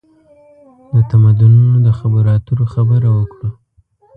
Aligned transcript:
د 0.93 0.95
تمدنونو 1.11 1.77
د 1.85 1.87
خبرواترو 1.99 2.63
خبره 2.73 3.09
وکړو. 3.17 3.49